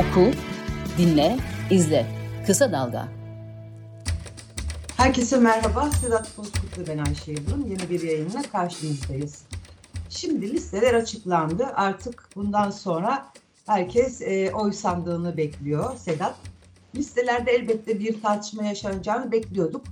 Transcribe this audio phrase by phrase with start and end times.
[0.00, 0.30] Oku,
[0.98, 1.36] dinle,
[1.70, 2.06] izle.
[2.46, 3.08] Kısa Dalga.
[4.96, 5.90] Herkese merhaba.
[5.90, 7.66] Sedat Bozkurt ve ben Ayşe Yıldırım.
[7.66, 9.42] Yeni bir yayınla karşınızdayız.
[10.10, 11.66] Şimdi listeler açıklandı.
[11.74, 13.26] Artık bundan sonra
[13.66, 16.36] herkes e, oy sandığını bekliyor Sedat.
[16.94, 19.84] Listelerde elbette bir tartışma yaşanacağını bekliyorduk.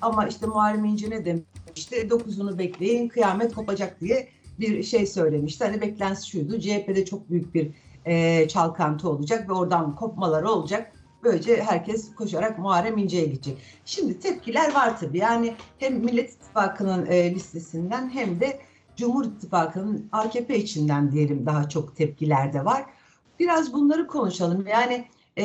[0.00, 2.10] Ama işte Muharrem İnce ne demişti?
[2.10, 4.28] Dokuzunu bekleyin kıyamet kopacak diye
[4.60, 5.64] bir şey söylemişti.
[5.64, 6.60] Hani beklentisi şuydu.
[6.60, 7.70] CHP'de çok büyük bir
[8.06, 10.92] e, çalkantı olacak ve oradan kopmaları olacak.
[11.24, 13.58] Böylece herkes koşarak Muharrem İnce'ye gidecek.
[13.84, 15.18] Şimdi tepkiler var tabii.
[15.18, 18.60] Yani hem Millet İttifakı'nın e, listesinden hem de
[18.96, 22.84] Cumhur İttifakı'nın AKP içinden diyelim daha çok tepkiler de var.
[23.38, 24.66] Biraz bunları konuşalım.
[24.66, 25.04] Yani
[25.36, 25.44] e,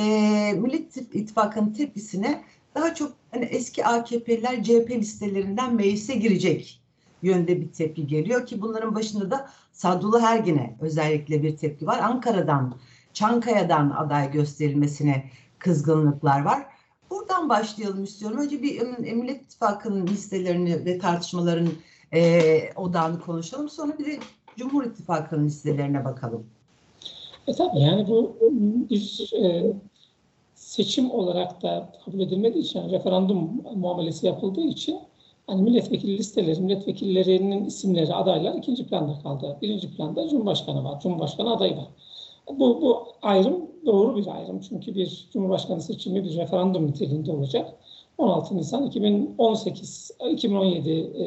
[0.53, 2.43] Millet İttifakı'nın tepkisine
[2.75, 6.80] daha çok hani eski AKP'liler CHP listelerinden meclise girecek
[7.23, 11.99] yönde bir tepki geliyor ki bunların başında da Sadullah Ergin'e özellikle bir tepki var.
[11.99, 12.75] Ankara'dan,
[13.13, 15.23] Çankaya'dan aday gösterilmesine
[15.59, 16.65] kızgınlıklar var.
[17.09, 18.37] Buradan başlayalım istiyorum.
[18.39, 18.81] Önce bir
[19.13, 21.69] Millet İttifakı'nın listelerini ve tartışmaların
[22.13, 23.69] e, odağını konuşalım.
[23.69, 24.19] Sonra bir de
[24.57, 26.45] Cumhur İttifakı'nın listelerine bakalım.
[27.47, 28.37] E tabii yani bu
[28.89, 29.73] bir e,
[30.55, 34.99] seçim olarak da kabul edilmediği için, referandum muamelesi yapıldığı için
[35.47, 39.57] hani milletvekili listeleri, milletvekillerinin isimleri, adaylar ikinci planda kaldı.
[39.61, 41.87] Birinci planda Cumhurbaşkanı var, Cumhurbaşkanı adayı var.
[42.49, 44.59] Bu, bu ayrım doğru bir ayrım.
[44.59, 47.73] Çünkü bir Cumhurbaşkanı seçimi bir referandum niteliğinde olacak.
[48.17, 51.25] 16 Nisan 2018 2017 e,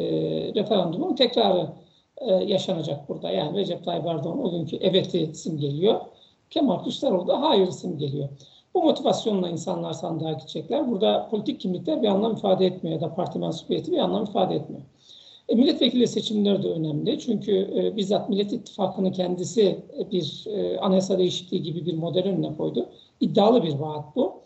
[0.55, 1.69] referandumun tekrarı
[2.19, 3.31] e, yaşanacak burada.
[3.31, 6.01] Yani Recep Tayyip Erdoğan o günkü evet'i simgeliyor.
[6.51, 8.29] Kemal Kılıçdaroğlu da hayır simgeliyor.
[8.75, 10.91] Bu motivasyonla insanlar sandığa gidecekler.
[10.91, 14.83] Burada politik kimlikler bir anlam ifade etmiyor ya da parti mensubiyeti bir anlam ifade etmiyor.
[15.49, 17.19] E, milletvekili seçimleri de önemli.
[17.19, 22.57] Çünkü e, bizzat Millet İttifakı'nın kendisi e, bir e, anayasa değişikliği gibi bir model önüne
[22.57, 22.89] koydu.
[23.21, 24.43] İddialı bir vaat bu.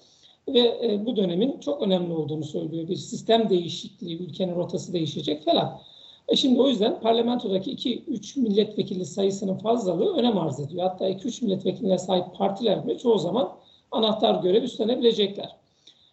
[0.48, 2.89] Ve e, bu dönemin çok önemli olduğunu söylüyor.
[2.89, 5.81] Bir sistem değişikliği, ülkenin rotası değişecek falan.
[6.29, 10.83] E şimdi o yüzden parlamentodaki 2-3 milletvekili sayısının fazlalığı önem arz ediyor.
[10.83, 13.52] Hatta 2-3 milletvekiline sahip partiler bile çoğu zaman
[13.91, 15.57] anahtar görev üstlenebilecekler.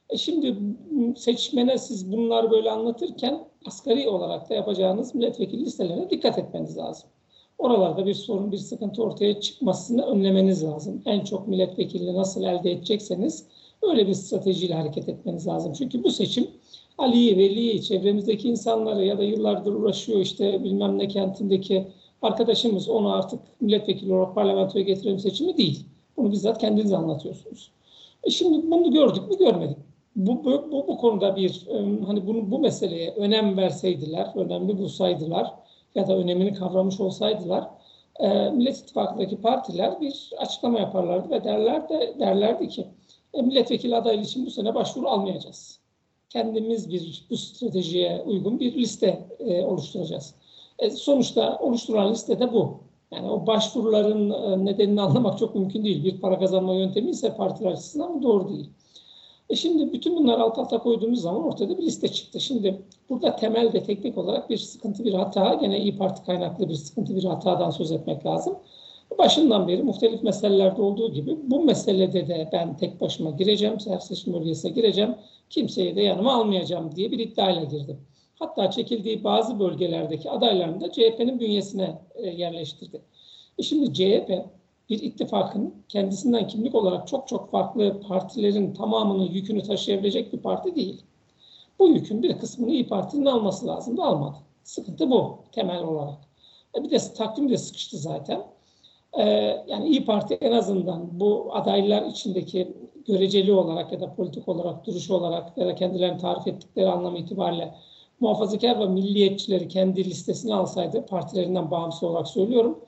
[0.10, 0.56] E şimdi
[1.18, 7.10] seçmene siz bunları böyle anlatırken asgari olarak da yapacağınız milletvekili listelerine dikkat etmeniz lazım.
[7.58, 11.02] Oralarda bir sorun, bir sıkıntı ortaya çıkmasını önlemeniz lazım.
[11.06, 13.46] En çok milletvekilini nasıl elde edecekseniz
[13.82, 15.74] öyle bir stratejiyle hareket etmeniz lazım.
[15.74, 16.48] Çünkü bu seçim
[16.98, 21.88] Ali'yi, Veli'yi, çevremizdeki insanları ya da yıllardır uğraşıyor işte bilmem ne kentindeki
[22.22, 25.86] arkadaşımız onu artık milletvekili olarak parlamentoya getirelim seçimi değil.
[26.18, 27.72] Bunu bizzat kendiniz anlatıyorsunuz.
[28.24, 29.78] E şimdi bunu gördük mü görmedik.
[30.16, 31.68] Bu, bu, bu, bu konuda bir
[32.08, 35.54] hani bunu bu meseleye önem verseydiler, önemli bulsaydılar
[35.96, 37.70] ya da önemini kavramış olsaydılar
[38.20, 42.88] e, Millet İttifakı'ndaki partiler bir açıklama yaparlardı ve derler de, derlerdi ki
[43.34, 45.80] e, milletvekili adaylığı için bu sene başvuru almayacağız.
[46.30, 50.36] Kendimiz bir bu stratejiye uygun bir liste e, oluşturacağız.
[50.80, 52.80] E, sonuçta oluşturulan liste de bu.
[53.16, 56.04] Yani o başvuruların e, nedenini anlamak çok mümkün değil.
[56.04, 58.70] Bir para kazanma yöntemi ise partiler açısından doğru değil.
[59.50, 62.40] E şimdi bütün bunları alt alta koyduğumuz zaman ortada bir liste çıktı.
[62.40, 66.74] Şimdi burada temel ve teknik olarak bir sıkıntı, bir hata, gene İyi Parti kaynaklı bir
[66.74, 68.58] sıkıntı, bir hatadan söz etmek lazım.
[69.18, 74.34] Başından beri muhtelif meselelerde olduğu gibi bu meselede de ben tek başıma gireceğim, her seçim
[74.34, 75.16] bölgesine gireceğim,
[75.50, 77.98] kimseyi de yanıma almayacağım diye bir iddiayla girdim.
[78.40, 83.02] Hatta çekildiği bazı bölgelerdeki adaylarını da CHP'nin bünyesine e, yerleştirdi.
[83.58, 84.46] E şimdi CHP
[84.90, 91.04] bir ittifakın kendisinden kimlik olarak çok çok farklı partilerin tamamının yükünü taşıyabilecek bir parti değil.
[91.80, 94.38] Bu yükün bir kısmını İyi Parti'nin alması lazım da almadı.
[94.64, 96.18] Sıkıntı bu temel olarak.
[96.78, 98.44] E bir de takvim de sıkıştı zaten.
[99.18, 99.24] Ee,
[99.68, 102.74] yani İyi Parti en azından bu adaylar içindeki
[103.08, 107.76] göreceli olarak ya da politik olarak, duruş olarak ya da kendilerini tarif ettikleri anlamı itibariyle
[108.20, 112.80] muhafazakar ve milliyetçileri kendi listesine alsaydı, partilerinden bağımsız olarak söylüyorum,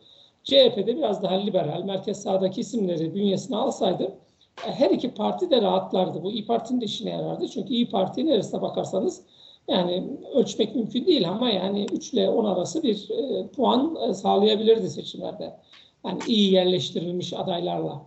[0.44, 4.04] CHP'de biraz daha liberal, merkez sağdaki isimleri bünyesine alsaydı,
[4.68, 6.24] e, her iki parti de rahatlardı.
[6.24, 7.48] Bu İyi Parti'nin de işine yarardı.
[7.48, 9.22] Çünkü İyi Parti neresine bakarsanız
[9.68, 10.04] yani
[10.34, 15.58] ölçmek mümkün değil ama yani 3 ile 10 arası bir e, puan e, sağlayabilirdi seçimlerde.
[16.06, 18.02] Yani iyi yerleştirilmiş adaylarla.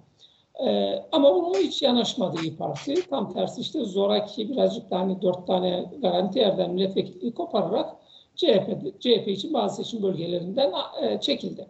[0.67, 3.09] Ee, ama ona hiç yanaşmadı İyi Parti.
[3.11, 7.97] Tam tersi işte zoraki birazcık daha hani dört tane garanti yerden milletvekili kopararak
[8.37, 10.73] CHP, CHP için bazı seçim bölgelerinden
[11.03, 11.67] e, çekildi.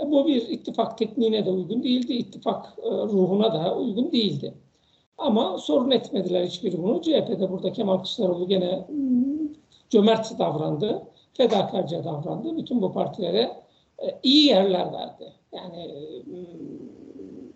[0.00, 4.54] E, bu bir ittifak tekniğine de uygun değildi, ittifak e, ruhuna da uygun değildi.
[5.18, 7.02] Ama sorun etmediler hiçbiri bunu.
[7.02, 9.48] CHP'de burada Kemal Kılıçdaroğlu gene hmm,
[9.90, 12.56] cömert davrandı, fedakarca davrandı.
[12.56, 13.62] Bütün bu partilere
[13.98, 15.32] e, iyi yerler verdi.
[15.52, 15.92] Yani
[16.24, 17.05] hmm,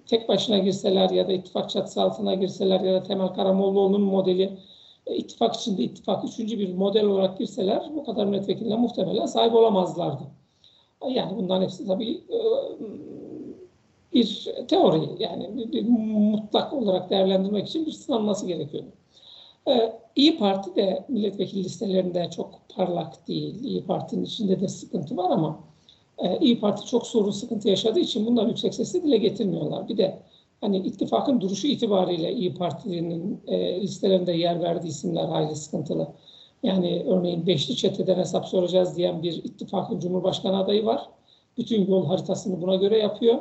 [0.07, 4.59] tek başına girseler ya da ittifak çatısı altına girseler ya da Temel Karamollaoğlu'nun modeli
[5.07, 10.23] e, ittifak içinde ittifak üçüncü bir model olarak girseler bu kadar milletvekiline muhtemelen sahip olamazlardı.
[11.11, 12.39] Yani bunların hepsi tabii e,
[14.15, 18.89] bir teori yani bir, bir mutlak olarak değerlendirmek için bir sınanması gerekiyordu.
[19.69, 23.65] Ee, İyi Parti de milletvekili listelerinde çok parlak değil.
[23.65, 25.61] İyi Parti'nin içinde de sıkıntı var ama
[26.23, 29.89] e, İyi Parti çok sorun sıkıntı yaşadığı için bunlar yüksek sesle dile getirmiyorlar.
[29.89, 30.19] Bir de
[30.61, 36.09] hani ittifakın duruşu itibariyle İyi Parti'nin e, listelerinde yer verdiği isimler hayli sıkıntılı.
[36.63, 41.09] Yani örneğin beşli çeteden hesap soracağız diyen bir ittifakın Cumhurbaşkanı adayı var.
[41.59, 43.39] Bütün yol haritasını buna göre yapıyor.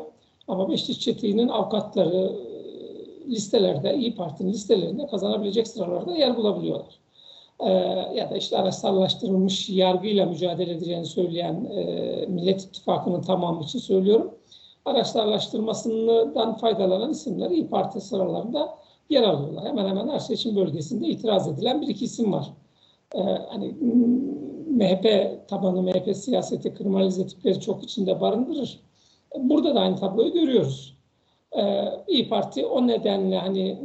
[0.48, 7.00] Ama beşli çeteğinin avukatları e, listelerde, İyi Parti'nin listelerinde kazanabilecek sıralarda yer bulabiliyorlar.
[7.60, 7.70] Ee,
[8.16, 14.32] ya da işte araçsallaştırılmış yargıyla mücadele edeceğini söyleyen e, Millet İttifakı'nın tamamı için söylüyorum.
[14.86, 18.78] Araçsallaştırmasından faydalanan isimler İyi Parti sıralarında
[19.10, 19.66] yer alıyorlar.
[19.66, 22.54] Hemen hemen her seçim bölgesinde itiraz edilen bir iki isim var.
[23.16, 23.20] Ee,
[23.50, 23.76] hani
[24.70, 25.08] MHP
[25.48, 28.80] tabanı, MHP siyaseti kriminalize tipleri çok içinde barındırır.
[29.38, 30.98] Burada da aynı tabloyu görüyoruz.
[31.58, 33.78] Ee, İyi Parti o nedenle hani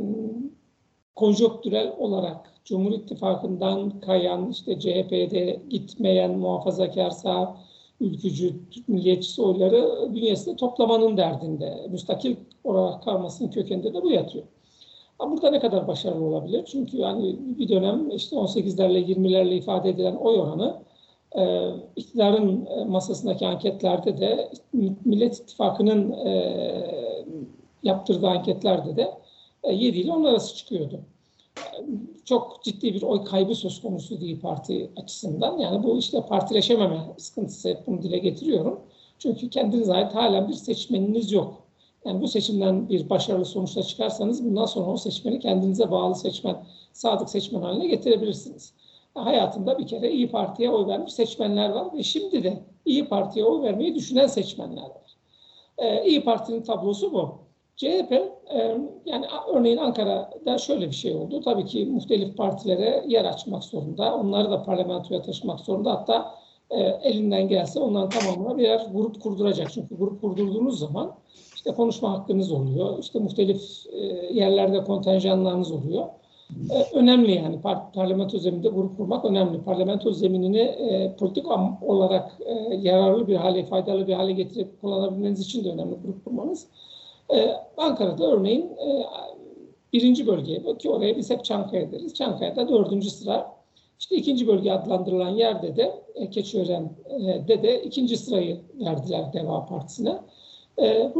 [1.16, 7.56] konjonktürel olarak Cumhur İttifakı'ndan kayan, işte CHP'de gitmeyen muhafazakar sağ,
[8.00, 8.54] ülkücü,
[8.88, 11.86] milliyetçi oyları bünyesinde toplamanın derdinde.
[11.90, 14.44] Müstakil olarak kalmasının kökeninde de bu yatıyor.
[15.18, 16.64] Ama burada ne kadar başarılı olabilir?
[16.64, 20.76] Çünkü yani bir dönem işte 18'lerle 20'lerle ifade edilen oy oranı
[21.36, 24.50] e, iktidarın e, masasındaki anketlerde de
[25.04, 26.54] Millet İttifakı'nın e,
[27.82, 29.10] yaptırdığı anketlerde de
[29.72, 31.00] 7 ile 10 arası çıkıyordu.
[32.24, 35.58] Çok ciddi bir oy kaybı söz konusu değil parti açısından.
[35.58, 38.80] Yani bu işte partileşememe sıkıntısı hep bunu dile getiriyorum.
[39.18, 41.64] Çünkü kendinize ait halen bir seçmeniniz yok.
[42.04, 46.56] Yani bu seçimden bir başarılı sonuçla çıkarsanız bundan sonra o seçmeni kendinize bağlı seçmen,
[46.92, 48.74] sadık seçmen haline getirebilirsiniz.
[49.14, 53.62] Hayatında bir kere İyi Parti'ye oy vermiş seçmenler var ve şimdi de İyi Parti'ye oy
[53.62, 55.16] vermeyi düşünen seçmenler var.
[55.78, 57.43] Ee, İyi Parti'nin tablosu bu.
[57.76, 58.12] CHP
[58.54, 61.40] e, yani örneğin Ankara'da şöyle bir şey oldu.
[61.40, 64.14] Tabii ki muhtelif partilere yer açmak zorunda.
[64.14, 65.90] Onları da parlamentoya taşımak zorunda.
[65.90, 66.34] Hatta
[66.70, 69.72] e, elinden gelse onların tamamına birer grup kurduracak.
[69.72, 71.14] Çünkü grup kurdurduğunuz zaman
[71.54, 72.98] işte konuşma hakkınız oluyor.
[72.98, 73.62] İşte muhtelif
[73.92, 73.98] e,
[74.34, 76.06] yerlerde kontenjanlarınız oluyor.
[76.92, 77.60] önemli yani
[77.94, 79.62] parlamento zemininde grup kurmak önemli.
[79.62, 80.74] Parlamento zeminini
[81.18, 81.46] politik
[81.82, 82.38] olarak
[82.78, 86.66] yararlı bir hale, faydalı bir hale getirip kullanabilmeniz için de önemli grup kurmanız.
[87.30, 89.04] Ee, Ankara'da örneğin e,
[89.92, 92.14] birinci bölgeye ki oraya biz hep Çankaya deriz.
[92.14, 93.54] Çankaya'da dördüncü sıra.
[93.98, 100.18] İşte ikinci bölge adlandırılan yerde de e, Keçiören'de de ikinci sırayı verdiler Deva Partisi'ne.
[100.82, 101.12] E,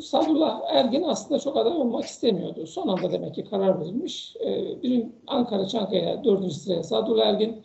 [0.00, 2.66] Sadullah Ergin aslında çok aday olmak istemiyordu.
[2.66, 4.36] Son anda demek ki karar verilmiş.
[4.36, 7.62] E, birin Ankara Çankaya dördüncü sıraya Sadullah Ergin,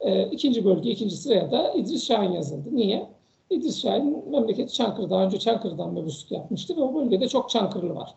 [0.00, 2.68] e, ikinci bölge ikinci sıraya da İdris Şahin yazıldı.
[2.72, 3.08] Niye?
[3.50, 5.10] İdris Şahin memleketi Çankırı.
[5.10, 8.14] Daha önce Çankırı'dan mebusluk yapmıştı ve o bölgede çok Çankırılı var.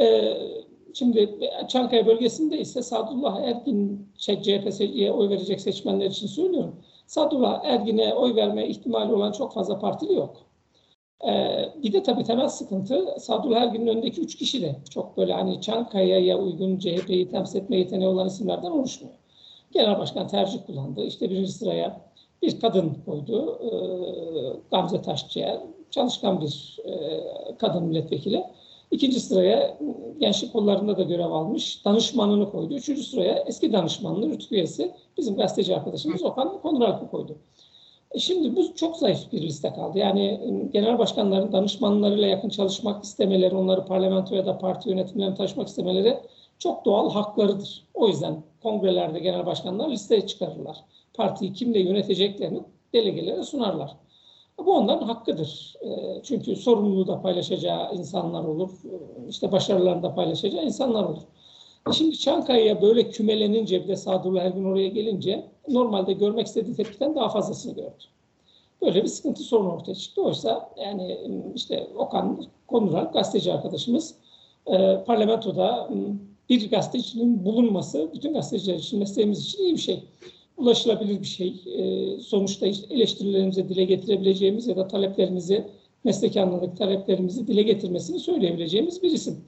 [0.00, 0.38] Ee,
[0.94, 6.76] şimdi Çankaya bölgesinde ise Sadullah Ergin CHP'ye oy verecek seçmenler için söylüyorum.
[7.06, 10.36] Sadullah Ergin'e oy verme ihtimali olan çok fazla partili yok.
[11.28, 15.60] Ee, bir de tabii temel sıkıntı Sadullah Ergin'in önündeki üç kişi de çok böyle hani
[15.60, 19.14] Çankaya'ya uygun CHP'yi temsil etme yeteneği olan isimlerden oluşmuyor.
[19.72, 21.04] Genel Başkan tercih kullandı.
[21.04, 22.09] İşte birinci sıraya
[22.42, 23.58] bir kadın koydu.
[23.62, 23.70] E,
[24.70, 25.62] Gamze Taşçı'ya.
[25.90, 27.20] Çalışkan bir e,
[27.58, 28.44] kadın milletvekili.
[28.90, 29.78] İkinci sıraya
[30.18, 32.74] gençlik kollarında da görev almış danışmanını koydu.
[32.74, 37.36] Üçüncü sıraya eski danışmanını, rütük üyesi bizim gazeteci arkadaşımız Okan Konuralp'ı koydu.
[38.12, 39.98] E şimdi bu çok zayıf bir liste kaldı.
[39.98, 40.40] Yani
[40.72, 46.18] genel başkanların danışmanlarıyla yakın çalışmak istemeleri, onları parlamentoya da parti yönetimlerine taşımak istemeleri
[46.58, 47.84] çok doğal haklarıdır.
[47.94, 50.84] O yüzden kongrelerde genel başkanlar listeye çıkarırlar
[51.20, 52.62] partiyi kimle yöneteceklerini
[52.94, 53.96] delegelere sunarlar.
[54.58, 55.74] Bu onların hakkıdır.
[55.84, 58.70] Ee, çünkü sorumluluğu da paylaşacağı insanlar olur.
[59.28, 61.22] İşte başarılarını da paylaşacağı insanlar olur.
[61.90, 67.14] E şimdi Çankaya'ya böyle kümelenince bir de Sadullah Ergin oraya gelince normalde görmek istediği tepkiden
[67.14, 68.04] daha fazlasını gördü.
[68.82, 70.22] Böyle bir sıkıntı sorun ortaya çıktı.
[70.22, 71.18] Oysa yani
[71.54, 74.14] işte Okan Konural gazeteci arkadaşımız
[74.66, 75.88] e, parlamentoda
[76.48, 80.04] bir gazetecinin bulunması bütün gazeteciler için mesleğimiz için iyi bir şey
[80.60, 81.54] ulaşılabilir bir şey.
[81.78, 85.64] E, sonuçta işte eleştirilerimizi dile getirebileceğimiz ya da taleplerimizi,
[86.04, 89.44] meslek anlamındaki taleplerimizi dile getirmesini söyleyebileceğimiz bir isim.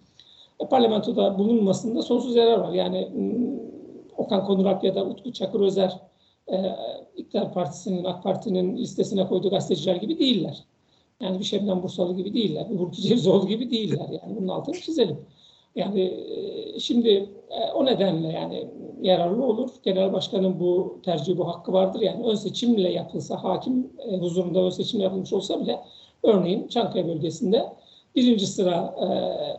[0.61, 2.73] E, parlamentoda bulunmasında sonsuz yarar var.
[2.73, 3.09] Yani
[4.17, 6.01] Okan Konurak ya da Utku Çakır Özer
[6.53, 6.57] e,
[7.17, 10.65] İktidar Partisi'nin, AK Parti'nin listesine koyduğu gazeteciler gibi değiller.
[11.21, 14.09] Yani bir Şebnem Bursalı gibi değiller, bir Burki Cevizoğlu gibi değiller.
[14.09, 15.19] Yani bunun altını çizelim.
[15.77, 18.69] Yani e, şimdi e, o nedenle yani
[19.03, 19.71] yararlı olur.
[19.83, 22.01] Genel başkanın bu tercih, bu hakkı vardır.
[22.01, 25.81] Yani ön seçimle yapılsa, hakim e, huzurunda ön seçim yapılmış olsa bile
[26.23, 27.73] örneğin Çankaya bölgesinde
[28.17, 28.95] birinci sıra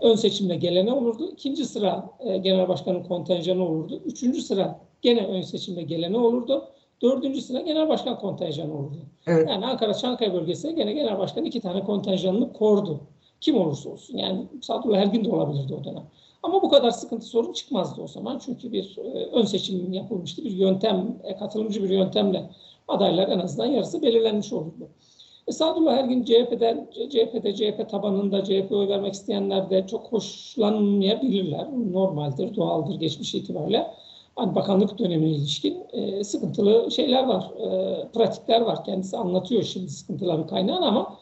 [0.01, 1.29] ön seçimle gelene olurdu.
[1.31, 2.09] ikinci sıra
[2.41, 4.01] genel başkanın kontenjanı olurdu.
[4.05, 6.67] Üçüncü sıra gene ön seçimle gelene olurdu.
[7.01, 8.97] Dördüncü sıra genel başkan kontenjanı olurdu.
[9.27, 9.49] Evet.
[9.49, 12.99] Yani Ankara Çankaya bölgesinde gene genel başkan iki tane kontenjanını kordu.
[13.41, 14.17] Kim olursa olsun.
[14.17, 16.03] Yani Sadullah Ergin de olabilirdi o dönem.
[16.43, 18.39] Ama bu kadar sıkıntı sorun çıkmazdı o zaman.
[18.45, 20.43] Çünkü bir e, ön seçim yapılmıştı.
[20.43, 22.49] Bir yöntem, e, katılımcı bir yöntemle
[22.87, 24.89] adaylar en azından yarısı belirlenmiş olurdu.
[25.47, 31.67] E, Sadullah Ergin CHP'den, CHP'de, CHP tabanında CHP oy vermek isteyenler de çok hoşlanmayabilirler.
[31.91, 33.87] Normaldir, doğaldır geçmiş itibariyle.
[34.35, 38.83] Hani bakanlık dönemine ilişkin e, sıkıntılı şeyler var, e, pratikler var.
[38.83, 41.17] Kendisi anlatıyor şimdi sıkıntıların kaynağını ama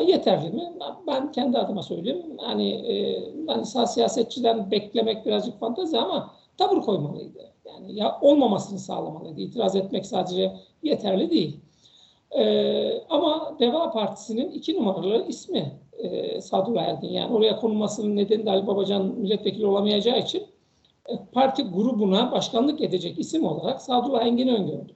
[0.00, 0.72] Yeterli mi?
[1.06, 2.26] Ben kendi adıma söyleyeyim.
[2.38, 7.52] Hani e, hani siyasetçiden beklemek birazcık fantezi ama tavır koymalıydı.
[7.64, 9.40] Yani ya olmamasını sağlamalıydı.
[9.40, 11.60] İtiraz etmek sadece yeterli değil.
[12.30, 17.08] E, ama Deva Partisi'nin iki numaralı ismi e, Sadullah Ergin.
[17.08, 20.46] Yani oraya konulmasının nedeni de Ali Babacan milletvekili olamayacağı için
[21.08, 24.95] e, parti grubuna başkanlık edecek isim olarak Sadullah Engin'i öngördü.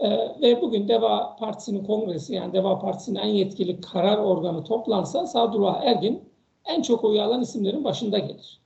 [0.00, 0.08] Ee,
[0.42, 6.24] ve bugün Deva Partisi'nin kongresi yani Deva Partisi'nin en yetkili karar organı toplansa Sadullah Ergin
[6.64, 8.60] en çok oy alan isimlerin başında gelir.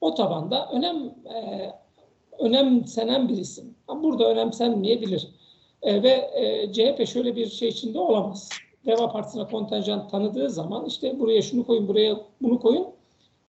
[0.00, 1.70] O tabanda önem e,
[2.38, 3.74] önemsenen bir isim.
[3.88, 5.28] Burada önemsenmeyebilir.
[5.82, 8.48] E, ve e, CHP şöyle bir şey içinde olamaz.
[8.86, 12.86] Deva Partisi'ne kontenjan tanıdığı zaman işte buraya şunu koyun, buraya bunu koyun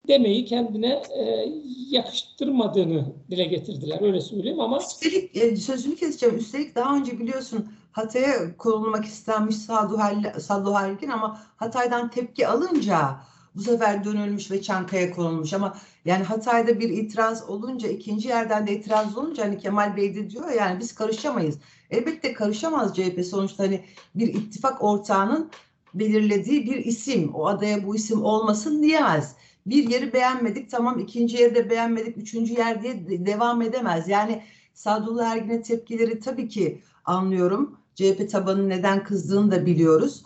[0.08, 1.52] demeyi kendine e,
[1.90, 4.02] yakıştırmadığını dile getirdiler.
[4.02, 4.80] Öyle söyleyeyim ama...
[4.80, 6.38] Üstelik e, sözünü keseceğim.
[6.38, 13.20] Üstelik daha önce biliyorsun Hatay'a konulmak istenmiş Sadullah Ergin ama Hatay'dan tepki alınca
[13.56, 18.74] bu sefer dönülmüş ve Çankaya konulmuş ama yani Hatay'da bir itiraz olunca ikinci yerden de
[18.74, 21.60] itiraz olunca hani Kemal Bey de diyor yani biz karışamayız.
[21.90, 23.82] Elbette karışamaz CHP sonuçta hani
[24.16, 25.50] bir ittifak ortağının
[25.94, 31.56] belirlediği bir isim o adaya bu isim olmasın diyemez bir yeri beğenmedik tamam ikinci yeri
[31.56, 34.08] de beğenmedik üçüncü yer diye devam edemez.
[34.08, 34.44] Yani
[34.74, 37.78] Sadullah Ergin'e tepkileri tabii ki anlıyorum.
[37.96, 40.24] CHP tabanı neden kızdığını da biliyoruz.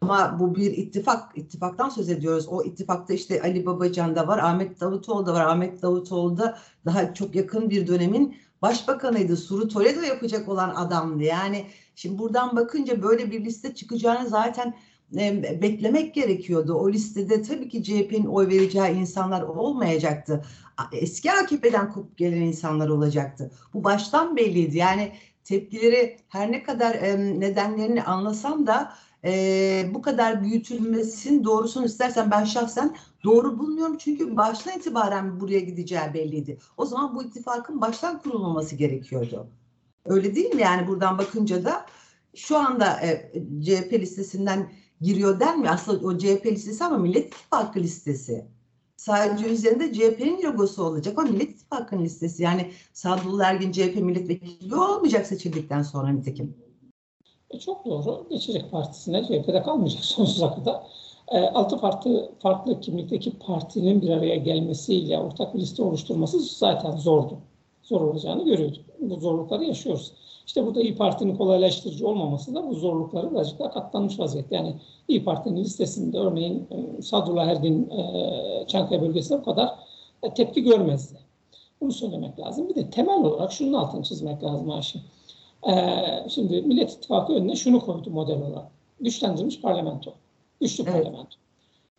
[0.00, 2.46] Ama bu bir ittifak, ittifaktan söz ediyoruz.
[2.48, 5.46] O ittifakta işte Ali Babacan da var, Ahmet Davutoğlu da var.
[5.46, 9.36] Ahmet Davutoğlu da daha çok yakın bir dönemin başbakanıydı.
[9.36, 11.22] Suru Toledo yapacak olan adamdı.
[11.22, 14.74] Yani şimdi buradan bakınca böyle bir liste çıkacağını zaten
[15.18, 16.74] e, beklemek gerekiyordu.
[16.74, 20.44] O listede tabii ki CHP'nin oy vereceği insanlar olmayacaktı.
[20.92, 23.50] Eski AKP'den kopup gelen insanlar olacaktı.
[23.74, 24.78] Bu baştan belliydi.
[24.78, 25.12] Yani
[25.44, 26.94] tepkileri her ne kadar
[27.40, 28.92] nedenlerini anlasam da
[29.24, 33.98] e, bu kadar büyütülmesinin doğrusunu istersen ben şahsen doğru bulmuyorum.
[33.98, 36.58] Çünkü baştan itibaren buraya gideceği belliydi.
[36.76, 39.46] O zaman bu ittifakın baştan kurulmaması gerekiyordu.
[40.04, 40.62] Öyle değil mi?
[40.62, 41.86] Yani buradan bakınca da
[42.34, 43.32] şu anda e,
[43.64, 44.72] CHP listesinden
[45.04, 45.74] giriyor denmiyor.
[45.74, 48.46] Aslında o CHP listesi ama Millet İttifakı listesi.
[48.96, 52.42] Sadece üzerinde CHP'nin logosu olacak ama Millet İttifakı'nın listesi.
[52.42, 56.54] Yani Sadullah Ergin CHP milletvekili olmayacak seçildikten sonra nitekim.
[57.50, 58.26] E çok doğru.
[58.30, 60.82] Geçecek Partisi'ne CHP'de kalmayacak sonsuza kadar.
[61.28, 67.38] E, altı farklı, farklı kimlikteki partinin bir araya gelmesiyle ortak bir liste oluşturması zaten zordu.
[67.82, 68.84] Zor olacağını görüyorduk.
[69.00, 70.12] Bu zorlukları yaşıyoruz.
[70.46, 74.56] İşte burada İyi Parti'nin kolaylaştırıcı olmaması da bu zorlukları birazcık daha katlanmış vaziyette.
[74.56, 74.74] Yani
[75.08, 79.70] İyi Parti'nin listesinde örneğin e, Sadullah Ergin e, Çankaya bölgesinde bu kadar
[80.22, 81.18] e, tepki görmezdi.
[81.80, 82.68] Bunu söylemek lazım.
[82.68, 84.98] Bir de temel olarak şunun altını çizmek lazım Ayşe.
[86.28, 88.70] Şimdi Millet İttifakı önüne şunu koydu model olarak.
[89.00, 90.12] Güçlendirilmiş parlamento.
[90.60, 90.92] Güçlü evet.
[90.92, 91.36] parlamento.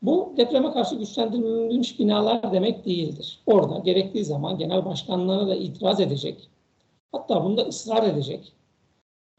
[0.02, 3.40] Bu depreme karşı güçlendirilmiş binalar demek değildir.
[3.46, 6.50] Orada gerektiği zaman genel başkanlara da itiraz edecek
[7.16, 8.54] Hatta bunda ısrar edecek.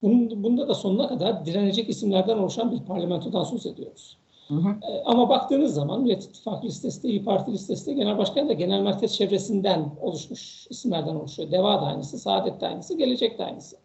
[0.02, 4.16] Bunun, bunda da sonuna kadar direnecek isimlerden oluşan bir parlamentodan söz ediyoruz.
[4.48, 4.68] Hı hı.
[4.68, 8.52] E, ama baktığınız zaman Millet İttifakı listesi de, İYİ Parti listesi de genel başkan da
[8.52, 11.50] genel merkez çevresinden oluşmuş isimlerden oluşuyor.
[11.50, 13.76] Deva da aynısı, Saadet de aynısı, Gelecek de aynısı.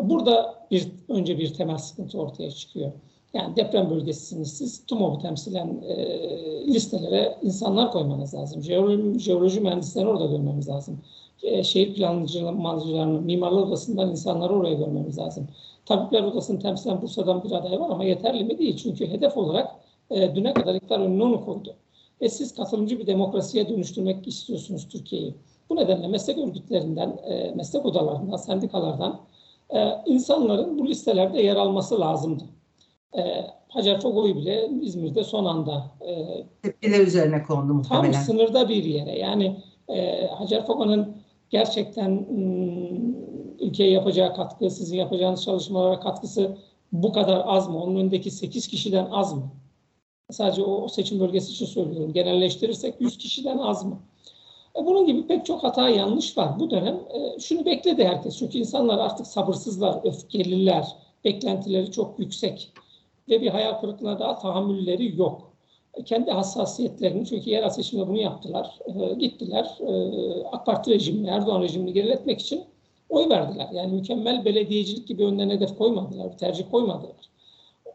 [0.00, 2.92] E, burada bir önce bir temel sıkıntı ortaya çıkıyor.
[3.34, 5.96] Yani deprem bölgesiniz siz TUMOV'u temsilen e,
[6.66, 8.62] listelere insanlar koymanız lazım.
[8.62, 11.00] Jeoloji, jeoloji mühendislerini orada görmemiz lazım.
[11.42, 15.48] E, şehir plancılarını, mimarlar odasından insanları oraya görmemiz lazım.
[15.86, 18.76] Tabipler odasını temsilen Bursa'dan bir aday var ama yeterli mi değil.
[18.76, 19.68] Çünkü hedef olarak
[20.10, 21.74] e, düne kadar iktidar önüne onu koydu.
[22.20, 25.34] Ve siz katılımcı bir demokrasiye dönüştürmek istiyorsunuz Türkiye'yi.
[25.70, 29.20] Bu nedenle meslek örgütlerinden, e, meslek odalarından, sendikalardan
[29.70, 32.44] e, insanların bu listelerde yer alması lazımdı.
[33.18, 33.20] E,
[33.68, 38.12] Hacer Fogo'yu bile İzmir'de son anda e, Tepkiler üzerine kondu tam muhtemelen.
[38.12, 39.18] sınırda bir yere.
[39.18, 39.56] Yani
[39.88, 41.16] e, Hacer Fogo'nun
[41.52, 42.26] gerçekten
[43.60, 46.56] ülkeye yapacağı katkı, sizin yapacağınız çalışmalara katkısı
[46.92, 47.82] bu kadar az mı?
[47.82, 49.50] Onun önündeki 8 kişiden az mı?
[50.30, 52.12] Sadece o, o seçim bölgesi için söylüyorum.
[52.12, 53.98] Genelleştirirsek 100 kişiden az mı?
[54.76, 56.60] E, bunun gibi pek çok hata yanlış var.
[56.60, 58.38] Bu dönem e, şunu bekledi herkes.
[58.38, 62.72] Çünkü insanlar artık sabırsızlar, öfkeliler, beklentileri çok yüksek
[63.28, 65.51] ve bir hayal kırıklığına daha tahammülleri yok.
[66.04, 69.92] Kendi hassasiyetlerini, çünkü yerel seçimde bunu yaptılar, e, gittiler e,
[70.52, 72.64] AK Parti rejimini, Erdoğan rejimini geriletmek için
[73.08, 73.68] oy verdiler.
[73.72, 77.16] Yani mükemmel belediyecilik gibi önlerine hedef koymadılar, bir tercih koymadılar.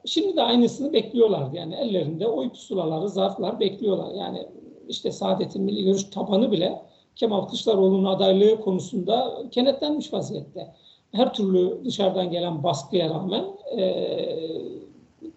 [0.05, 1.55] Şimdi de aynısını bekliyorlardı.
[1.55, 4.13] Yani ellerinde oy pusulaları, zarflar bekliyorlar.
[4.13, 4.47] Yani
[4.89, 6.81] işte Saadet'in milli görüş tabanı bile
[7.15, 10.73] Kemal Kılıçdaroğlu'nun adaylığı konusunda kenetlenmiş vaziyette.
[11.11, 13.45] Her türlü dışarıdan gelen baskıya rağmen
[13.77, 13.83] e,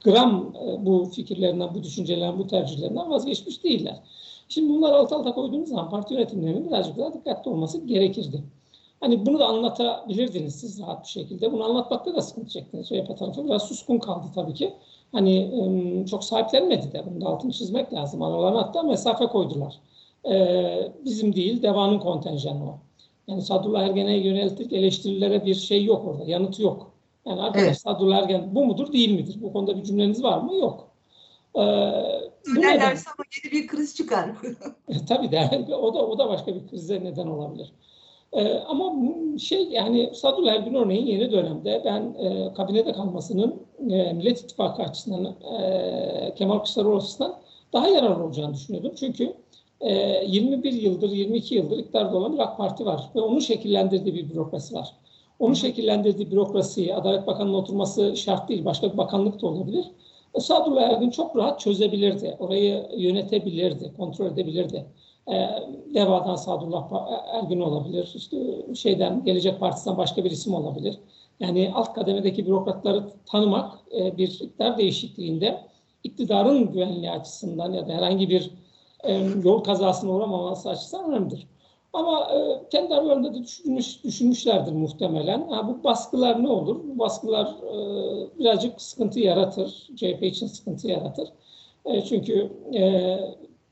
[0.04, 4.00] gram e, bu fikirlerinden, bu düşüncelerinden, bu tercihlerinden vazgeçmiş değiller.
[4.48, 8.42] Şimdi bunları alt alta koyduğumuz zaman parti yönetimlerinin birazcık daha dikkatli olması gerekirdi.
[9.00, 11.52] Hani bunu da anlatabilirdiniz siz rahat bir şekilde.
[11.52, 12.88] Bunu anlatmakta da sıkıntı çektiniz.
[12.88, 14.74] CHP tarafı biraz suskun kaldı tabii ki.
[15.12, 17.04] Hani çok sahiplenmedi de.
[17.10, 18.22] Bunu da altını çizmek lazım.
[18.22, 19.80] Aralarına hatta mesafe koydular.
[20.30, 22.78] Ee, bizim değil, devanın kontenjanı o.
[23.28, 26.24] Yani Sadullah Ergen'e yönelik eleştirilere bir şey yok orada.
[26.24, 26.90] Yanıtı yok.
[27.26, 28.22] Yani arkadaş Evet.
[28.22, 29.36] Ergen bu mudur değil midir?
[29.42, 30.54] Bu konuda bir cümleniz var mı?
[30.56, 30.90] Yok.
[31.56, 31.60] Ee?
[32.54, 34.30] Söylerlerse ama yeni bir kriz çıkar.
[34.88, 37.72] E, Tabii de o da o da başka bir krize neden olabilir.
[38.32, 38.92] E, ama
[39.38, 45.24] şey yani Sadullah Ergün örneğin yeni dönemde ben e, kabinede kalmasının e, Millet İttifakı açısından
[45.24, 47.40] e, Kemal Kılıçdaroğlu açısından
[47.72, 48.92] daha yararlı olacağını düşünüyordum.
[48.96, 49.34] Çünkü
[49.80, 54.30] e, 21 yıldır 22 yıldır iktidarda olan bir AK Parti var ve onun şekillendirdiği bir
[54.30, 54.99] bürokrasi var.
[55.40, 58.64] Onun şekillendirdiği bürokrasiyi Adalet Bakanı'nın oturması şart değil.
[58.64, 59.84] Başka bir bakanlık da olabilir.
[60.34, 62.36] E, Sadullah Ergün çok rahat çözebilirdi.
[62.38, 64.86] Orayı yönetebilirdi, kontrol edebilirdi.
[65.28, 65.48] E,
[65.94, 68.12] Deva'dan Sadullah Pa- Ergün olabilir.
[68.14, 68.36] İşte
[68.74, 70.98] şeyden Gelecek Partisi'nden başka bir isim olabilir.
[71.40, 75.60] Yani alt kademedeki bürokratları tanımak e, bir iktidar değişikliğinde
[76.04, 78.50] iktidarın güvenliği açısından ya da herhangi bir
[79.04, 81.46] e, yol kazasına uğramaması açısından önemlidir.
[81.92, 85.48] Ama e, kendi aralarında da düşünmüş, düşünmüşlerdir muhtemelen.
[85.48, 86.80] Ha, bu baskılar ne olur?
[86.84, 89.88] Bu baskılar e, birazcık sıkıntı yaratır.
[89.96, 91.28] CHP için sıkıntı yaratır.
[91.84, 93.18] E, çünkü e,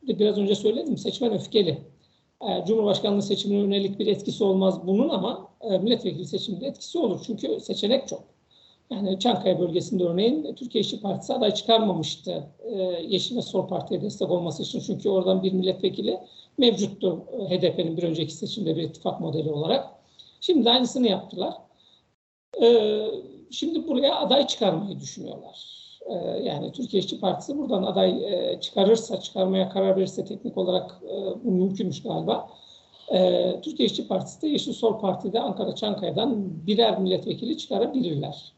[0.03, 1.79] biraz önce söyledim seçmen öfkeli.
[2.49, 7.21] E, Cumhurbaşkanlığı seçimine yönelik bir etkisi olmaz bunun ama e, milletvekili seçiminde etkisi olur.
[7.27, 8.25] Çünkü seçenek çok.
[8.91, 14.31] Yani Çankaya bölgesinde örneğin Türkiye İşçi Partisi aday çıkarmamıştı e, Yeşil ve Sol Parti'ye destek
[14.31, 14.81] olması için.
[14.81, 16.19] Çünkü oradan bir milletvekili
[16.59, 19.87] mevcuttu e, HDP'nin bir önceki seçimde bir ittifak modeli olarak.
[20.41, 21.55] Şimdi aynısını yaptılar.
[22.63, 22.99] E,
[23.51, 25.79] şimdi buraya aday çıkarmayı düşünüyorlar.
[26.07, 31.45] E, yani Türkiye İşçi Partisi buradan aday e, çıkarırsa, çıkarmaya karar verirse teknik olarak e,
[31.45, 32.49] bu mümkünmüş galiba.
[33.13, 38.53] E, Türkiye İşçi Partisi de Yeşil Sol Parti'de Ankara Çankaya'dan birer milletvekili çıkarabilirler.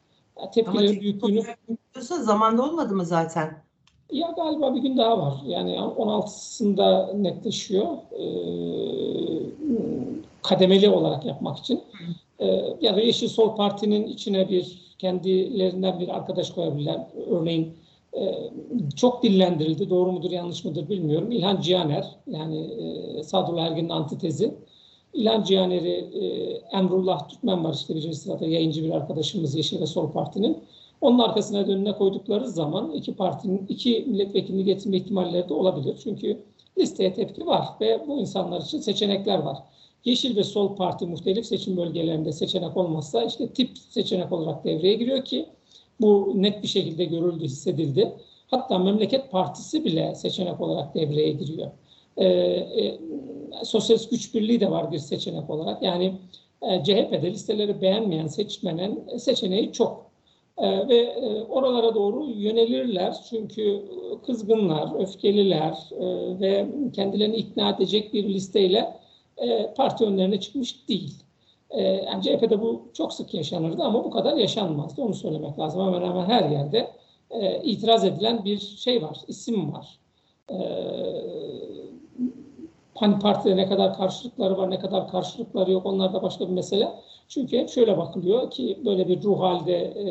[0.52, 1.42] Tepkilerin büyüklüğünü
[2.00, 3.69] zamanda olmadı mı zaten?
[4.12, 5.34] Ya galiba bir gün daha var.
[5.46, 7.86] Yani 16'sında netleşiyor.
[8.18, 8.30] Ee,
[10.42, 11.80] kademeli olarak yapmak için.
[12.38, 12.46] Ee,
[12.80, 17.06] ya da Yeşil Sol Parti'nin içine bir kendilerinden bir arkadaş koyabilirler.
[17.30, 17.74] Örneğin
[18.16, 18.50] e,
[18.96, 19.90] çok dillendirildi.
[19.90, 21.30] Doğru mudur yanlış mıdır bilmiyorum.
[21.30, 24.54] İlhan Cihaner yani e, Sadullah Ergin'in antitezi.
[25.14, 26.24] İlhan Cihaner'i e,
[26.76, 30.58] Emrullah Türkmen var işte birinci sırada yayıncı bir arkadaşımız Yeşil ve Sol Parti'nin.
[31.00, 36.00] Onun arkasına önüne koydukları zaman iki partinin iki milletvekilini getirme ihtimalleri de olabilir.
[36.04, 36.42] Çünkü
[36.78, 39.58] listeye tepki var ve bu insanlar için seçenekler var.
[40.04, 45.24] Yeşil ve Sol Parti muhtelif seçim bölgelerinde seçenek olmazsa işte tip seçenek olarak devreye giriyor
[45.24, 45.46] ki
[46.00, 48.12] bu net bir şekilde görüldü, hissedildi.
[48.46, 51.70] Hatta Memleket Partisi bile seçenek olarak devreye giriyor.
[52.16, 52.98] Ee, e,
[53.64, 55.82] Sosyalist Güç Birliği de var bir seçenek olarak.
[55.82, 56.14] Yani
[56.62, 60.09] e, CHP'de listeleri beğenmeyen seçmenin seçeneği çok.
[60.60, 63.82] Ee, ve e, oralara doğru yönelirler çünkü
[64.26, 68.96] kızgınlar, öfkeliler e, ve kendilerini ikna edecek bir listeyle
[69.36, 71.14] e, parti önlerine çıkmış değil.
[71.70, 75.02] E, CHP'de bu çok sık yaşanırdı ama bu kadar yaşanmazdı.
[75.02, 75.86] Onu söylemek lazım.
[75.86, 76.90] Hemen hemen her yerde
[77.30, 79.98] e, itiraz edilen bir şey var, isim var.
[80.50, 80.56] E,
[83.00, 86.88] hani partide ne kadar karşılıkları var, ne kadar karşılıkları yok onlar da başka bir mesele.
[87.28, 90.04] Çünkü hep şöyle bakılıyor ki böyle bir ruh halde e,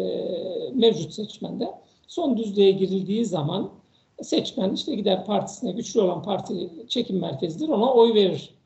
[0.74, 1.68] mevcut seçmende
[2.08, 3.70] son düzlüğe girildiği zaman
[4.22, 8.59] seçmen işte gider partisine güçlü olan parti çekim merkezidir ona oy verir.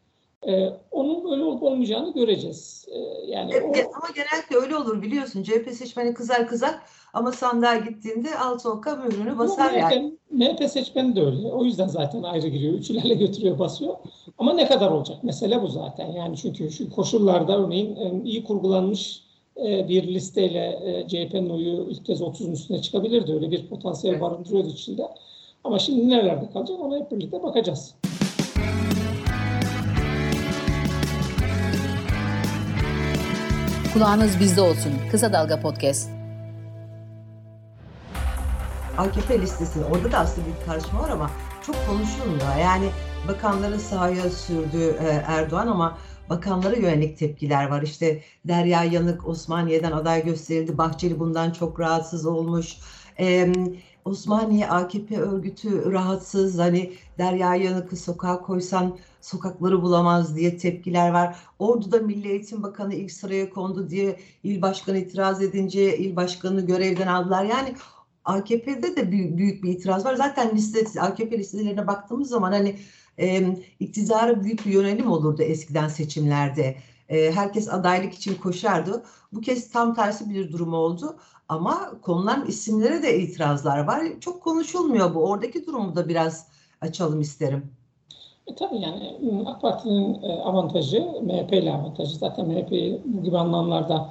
[0.47, 2.86] E, onun öyle olup olmayacağını göreceğiz.
[2.91, 2.97] E,
[3.32, 5.43] yani E, o, Ama genellikle öyle olur biliyorsun.
[5.43, 6.75] CHP seçmeni kızar kızar
[7.13, 10.13] ama sandığa gittiğinde alt oka mührünü basar Ama yani.
[10.32, 11.47] MHP, MHP seçmeni de öyle.
[11.47, 12.73] O yüzden zaten ayrı giriyor.
[12.73, 13.95] Üçülerle götürüyor, basıyor.
[14.38, 15.23] Ama ne kadar olacak?
[15.23, 16.12] Mesele bu zaten.
[16.12, 19.23] Yani çünkü şu koşullarda örneğin e, iyi kurgulanmış
[19.58, 23.34] e, bir listeyle e, CHP'nin oyu ilk kez 30'un üstüne çıkabilirdi.
[23.34, 24.21] Öyle bir potansiyel Evet.
[24.23, 25.08] barındırıyordu içinde.
[25.63, 27.95] Ama şimdi nerelerde kalacak ona hep birlikte bakacağız.
[33.93, 34.91] Kulağınız bizde olsun.
[35.12, 36.10] Kısa Dalga Podcast.
[38.97, 41.32] AKP listesi orada da aslında bir karışma var ama
[41.65, 42.56] çok konuşulmuyor.
[42.62, 42.89] Yani
[43.27, 45.97] bakanların sahaya sürdüğü e, Erdoğan ama
[46.29, 47.82] bakanlara yönelik tepkiler var.
[47.82, 50.77] İşte Derya Yanık Osmaniye'den aday gösterildi.
[50.77, 52.77] Bahçeli bundan çok rahatsız olmuş.
[53.19, 53.53] E,
[54.06, 56.60] Osmaniye AKP örgütü rahatsız.
[56.60, 61.36] Hani Derya Yanık'ı sokağa koysan sokakları bulamaz diye tepkiler var.
[61.60, 67.08] Ordu'da Milli Eğitim Bakanı ilk sıraya kondu diye il başkanı itiraz edince il başkanını görevden
[67.08, 67.46] aldılar.
[67.46, 67.76] Yani
[68.26, 70.16] AKP'de de büyük, bir itiraz var.
[70.16, 72.76] Zaten liste, AKP listelerine baktığımız zaman hani
[73.20, 76.76] e, iktidara büyük bir yönelim olurdu eskiden seçimlerde.
[77.10, 79.04] E, herkes adaylık için koşardı.
[79.34, 81.18] Bu kez tam tersi bir durum oldu.
[81.54, 84.04] Ama konulan isimlere de itirazlar var.
[84.20, 85.20] Çok konuşulmuyor bu.
[85.20, 86.48] Oradaki durumu da biraz
[86.82, 87.72] açalım isterim.
[88.48, 92.16] E, tabii yani ıı, AK Parti'nin e, avantajı, MHP ile avantajı.
[92.16, 94.10] Zaten MHP'yi bu gibi anlamlarda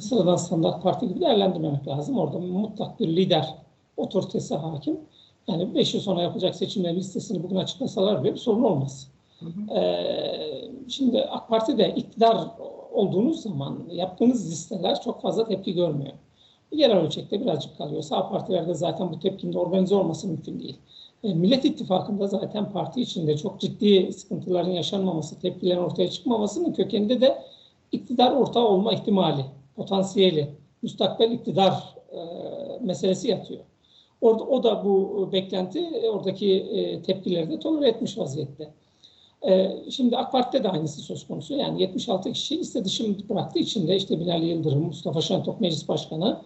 [0.00, 2.18] sıradan standart parti gibi değerlendirmemek lazım.
[2.18, 3.54] Orada mutlak bir lider
[3.96, 5.00] otoritesi hakim.
[5.48, 9.10] Yani 5 yıl sonra yapacak seçimlerin listesini bugün açıklasalar bile bir sorun olmaz.
[9.40, 9.78] Hı hı.
[9.78, 12.46] Ee, şimdi AK Parti'de iktidar
[12.92, 16.12] olduğunuz zaman yaptığınız listeler çok fazla tepki görmüyor.
[16.72, 18.02] Yerel ölçekte birazcık kalıyor.
[18.02, 20.76] Sağ partilerde zaten bu tepkinin organize olması mümkün değil.
[21.24, 27.42] E, Millet İttifakı'nda zaten parti içinde çok ciddi sıkıntıların yaşanmaması, tepkilerin ortaya çıkmamasının kökeninde de
[27.92, 29.44] iktidar ortağı olma ihtimali,
[29.76, 30.50] potansiyeli,
[30.82, 32.18] müstakbel iktidar e,
[32.80, 33.60] meselesi yatıyor.
[34.20, 38.70] Orada, o da bu beklenti, e, oradaki e, tepkileri de tolere etmiş vaziyette.
[39.48, 41.54] E, şimdi AK Parti'de de aynısı söz konusu.
[41.54, 43.58] Yani 76 kişi liste dışı bıraktı.
[43.58, 46.38] İçinde işte Binali Yıldırım, Mustafa Şentop Meclis Başkanı,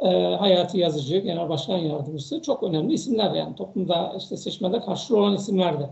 [0.00, 5.34] e, Hayati Yazıcı, Genel Başkan Yardımcısı çok önemli isimler yani toplumda işte seçmende karşılığı olan
[5.34, 5.90] isimler de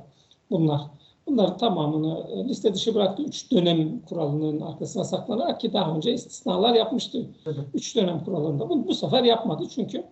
[0.51, 0.81] bunlar.
[1.27, 3.23] Bunların tamamını e, liste dışı bıraktı.
[3.23, 7.27] Üç dönem kuralının arkasına saklanarak ki daha önce istisnalar yapmıştı.
[7.75, 8.69] Üç dönem kuralında.
[8.71, 10.05] Bu, bu sefer yapmadı çünkü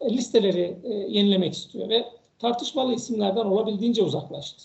[0.00, 2.04] e, listeleri e, yenilemek istiyor ve
[2.38, 4.62] tartışmalı isimlerden olabildiğince uzaklaştı.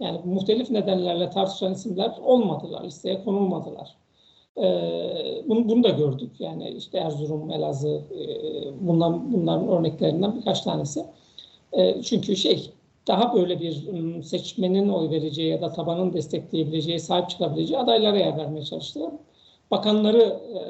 [0.00, 3.96] Yani muhtelif nedenlerle tartışan isimler olmadılar, listeye konulmadılar.
[4.62, 6.30] Ee, bunu, bunu da gördük.
[6.38, 8.26] Yani işte Erzurum, Elazığ, e,
[8.80, 11.04] bundan, bunların örneklerinden birkaç tanesi.
[11.72, 12.70] E, çünkü şey,
[13.08, 18.36] daha böyle bir m, seçmenin oy vereceği ya da tabanın destekleyebileceği, sahip çıkabileceği adaylara yer
[18.36, 19.10] vermeye çalıştılar.
[19.70, 20.60] Bakanları e,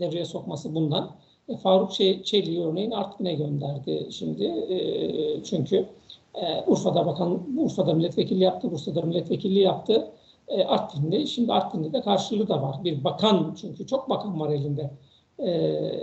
[0.00, 1.10] devreye sokması bundan.
[1.48, 4.44] E, Faruk Çe- Çelik'i örneğin Artvin'e gönderdi şimdi.
[4.44, 4.78] E,
[5.44, 5.86] çünkü
[6.34, 10.08] e, Urfa'da bakan, Urfa'da milletvekili yaptı, Bursa'da milletvekilliği yaptı.
[10.48, 12.84] E, Artvin'de, şimdi Artvin'de de karşılığı da var.
[12.84, 14.90] Bir bakan, çünkü çok bakan var elinde.
[15.38, 15.50] E,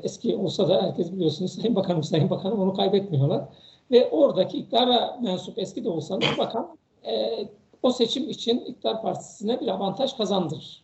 [0.04, 3.46] eski olsa da herkes biliyorsunuz Sayın Bakanım, Sayın Bakanım onu kaybetmiyorlar.
[3.92, 6.78] Ve oradaki iktidara mensup eski de olsanız bakan
[7.08, 7.46] e,
[7.84, 10.84] o seçim için iktidar partisine bir avantaj kazandırır.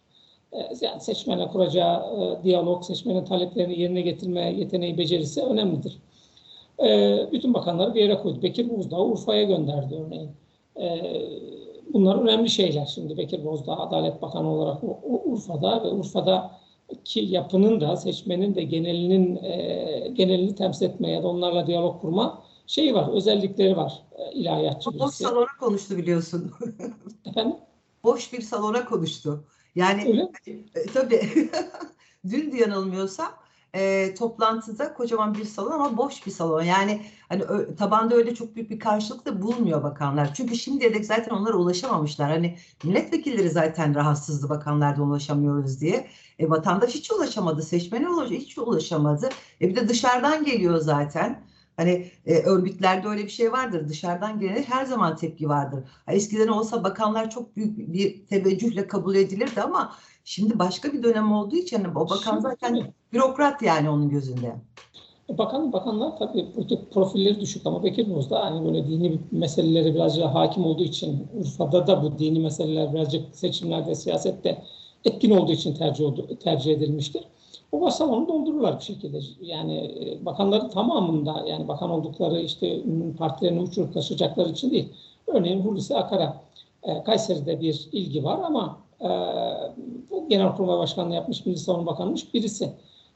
[0.54, 5.98] E, yani seçmenle kuracağı e, diyalog, seçmenin taleplerini yerine getirme yeteneği, becerisi önemlidir.
[6.84, 8.42] E, bütün bakanları bir yere koydu.
[8.42, 10.32] Bekir Bozdağ'ı Urfa'ya gönderdi örneğin.
[10.76, 11.16] E,
[11.94, 12.86] bunlar önemli şeyler.
[12.86, 14.84] Şimdi Bekir Bozdağ Adalet Bakanı olarak
[15.26, 21.68] Urfa'da ve Urfa'daki yapının da seçmenin de genelinin e, genelini temsil etme ya da onlarla
[21.68, 25.24] diyalog kurma şeyi var, özellikleri var e, ilahiyatçı Boş birisi.
[25.24, 26.52] salona konuştu biliyorsun.
[27.26, 27.58] Efendim?
[28.04, 29.46] Boş bir salona konuştu.
[29.76, 30.32] Yani Öyle?
[30.76, 31.22] E, tabii.
[32.30, 33.32] Dün de yanılmıyorsam
[33.76, 36.64] e, toplantıda kocaman bir salon ama boş bir salon.
[36.64, 40.34] Yani hani ö- tabanda öyle çok büyük bir karşılık da bulmuyor bakanlar.
[40.34, 42.30] Çünkü şimdiye dek zaten onlara ulaşamamışlar.
[42.30, 46.08] Hani milletvekilleri zaten rahatsızdı bakanlardan ulaşamıyoruz diye.
[46.40, 49.30] E, vatandaş hiç ulaşamadı, seçmene ulaş hiç ulaşamadı.
[49.62, 51.44] E, bir de dışarıdan geliyor zaten.
[51.78, 53.88] Hani e, örgütlerde öyle bir şey vardır.
[53.90, 55.84] Dışarıdan gelene her zaman tepki vardır.
[56.06, 61.32] Ha, eskiden olsa bakanlar çok büyük bir teveccühle kabul edilirdi ama şimdi başka bir dönem
[61.32, 64.56] olduğu için hani o bakan Şimdi zaten bürokrat yani onun gözünde.
[65.38, 70.66] Bakan, bakanlar tabii politik profilleri düşük ama Bekir Bozdağ hani böyle dini meselelere birazcık hakim
[70.66, 74.64] olduğu için Urfa'da da bu dini meseleler birazcık seçimlerde, siyasette
[75.06, 77.24] etkin olduğu için tercih, oldu, tercih edilmiştir.
[77.72, 79.20] O boş salonu doldururlar bir şekilde.
[79.42, 82.82] Yani e, bakanların tamamında yani bakan oldukları işte
[83.18, 84.90] partilerini uçurup taşıyacakları için değil.
[85.28, 86.42] Örneğin Hulusi Akar'a
[86.84, 89.10] E, Kayseri'de bir ilgi var ama e,
[90.10, 92.74] bu Genelkurmay Başkanlığı yapmış, Milli Savunma Bakanı'mış birisi.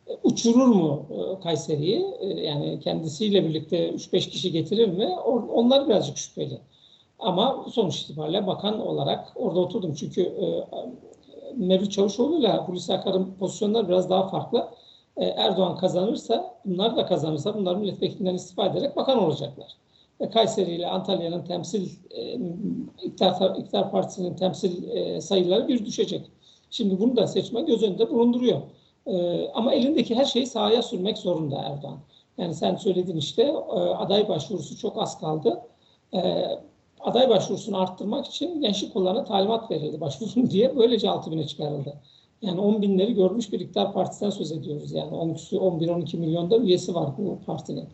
[0.08, 2.06] E, uçurur mu e, Kayseri'yi?
[2.20, 5.08] E, yani kendisiyle birlikte 3-5 kişi getirir mi?
[5.54, 6.60] Onlar birazcık şüpheli.
[7.20, 9.94] Ama sonuç itibariyle bakan olarak orada oturdum.
[9.94, 10.46] Çünkü e,
[11.56, 14.70] Mevlüt Çavuşoğlu ile Hulusi Akar'ın pozisyonları biraz daha farklı.
[15.18, 19.76] Erdoğan kazanırsa, bunlar da kazanırsa bunlar milletvekilinden istifa ederek bakan olacaklar.
[20.22, 22.40] Ve Kayseri ile Antalya'nın temsil, e,
[23.04, 26.32] İktidar, Partisi'nin temsil e, sayıları bir düşecek.
[26.72, 28.62] Şimdi bunu da seçme göz önünde bulunduruyor.
[29.08, 32.00] E, ama elindeki her şeyi sahaya sürmek zorunda Erdoğan.
[32.38, 35.62] Yani sen söyledin işte e, aday başvurusu çok az kaldı.
[36.14, 36.46] E,
[37.00, 40.78] aday başvurusunu arttırmak için gençlik kollarına talimat verildi başvurun diye.
[40.78, 41.94] Böylece 6 bine çıkarıldı.
[42.42, 44.92] Yani 10 binleri görmüş bir iktidar partisinden söz ediyoruz.
[44.92, 47.90] Yani 11-12 milyonda üyesi var bu partinin.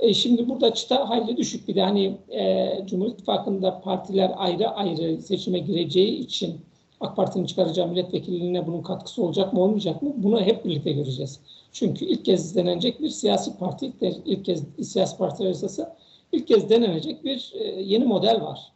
[0.00, 1.68] E şimdi burada çıta hayli düşük.
[1.68, 6.60] Bir de hani e, Cumhur İttifakı'nda partiler ayrı ayrı seçime gireceği için
[7.00, 10.12] AK Parti'nin çıkaracağı milletvekilliğine bunun katkısı olacak mı olmayacak mı?
[10.16, 11.40] Bunu hep birlikte göreceğiz.
[11.72, 13.92] Çünkü ilk kez denenecek bir siyasi parti,
[14.24, 15.92] ilk, kez siyasi partiler yasası
[16.32, 18.72] ilk kez denenecek bir e, yeni model var.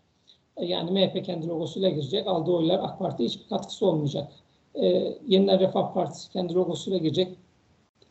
[0.56, 2.26] E, yani MHP kendi logosuyla girecek.
[2.26, 4.32] Aldığı oylar AK Parti'ye hiçbir katkısı olmayacak.
[4.74, 7.28] E, Yeniden Refah Partisi kendi logosuyla girecek.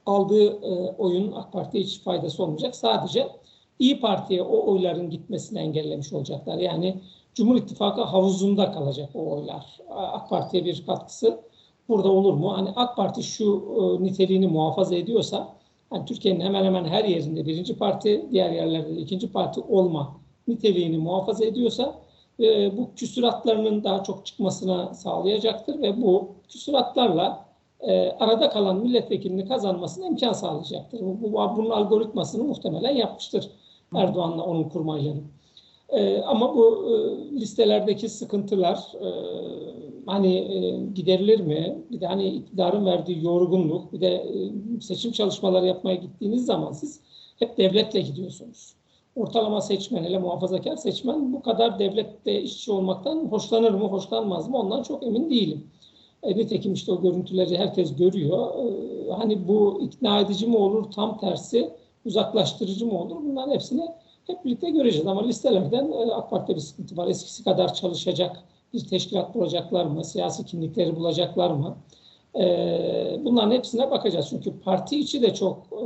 [0.06, 2.76] Aldığı e, oyun AK Parti'ye hiç faydası olmayacak.
[2.76, 3.28] Sadece
[3.80, 6.58] İyi Parti'ye o oyların gitmesini engellemiş olacaklar.
[6.58, 6.96] Yani
[7.34, 9.80] Cumhur İttifakı havuzunda kalacak o oylar.
[9.90, 11.42] AK Parti'ye bir katkısı
[11.90, 12.58] burada olur mu?
[12.58, 15.56] Hani AK Parti şu e, niteliğini muhafaza ediyorsa
[15.94, 20.98] yani Türkiye'nin hemen hemen her yerinde birinci parti, diğer yerlerde de ikinci parti olma niteliğini
[20.98, 21.96] muhafaza ediyorsa
[22.40, 27.46] e, bu küsuratlarının daha çok çıkmasına sağlayacaktır ve bu küsuratlarla
[27.82, 31.00] e, arada kalan milletvekilini kazanmasına imkan sağlayacaktır.
[31.00, 33.50] Bu, bu bunun algoritmasını muhtemelen yapmıştır
[33.96, 35.22] Erdoğan'la onun kurmayları.
[35.90, 36.96] E, ama bu e,
[37.40, 39.10] listelerdeki sıkıntılar e,
[40.06, 41.78] hani e, giderilir mi?
[41.92, 47.02] Bir de hani iktidarın verdiği yorgunluk, bir de e, seçim çalışmaları yapmaya gittiğiniz zaman siz
[47.40, 48.74] hep devletle gidiyorsunuz.
[49.16, 54.84] Ortalama seçmen, hele muhafazakar seçmen bu kadar devlette işçi olmaktan hoşlanır mı, hoşlanmaz mı ondan
[54.84, 55.68] çok emin değilim.
[56.24, 58.48] E, nitekim işte o görüntüleri herkes görüyor.
[58.66, 61.74] E, hani bu ikna edici mi olur, tam tersi
[62.06, 63.16] uzaklaştırıcı mı olur?
[63.24, 63.88] Bunların hepsini
[64.28, 65.08] hep birlikte göreceğiz.
[65.08, 67.08] Ama listelerden e, AK Parti'de bir sıkıntı var.
[67.08, 70.06] Eskisi kadar çalışacak bir teşkilat bulacaklar mı?
[70.06, 71.78] Siyasi kimlikleri bulacaklar mı?
[72.40, 74.28] E, bunların hepsine bakacağız.
[74.30, 75.84] Çünkü parti içi de çok e,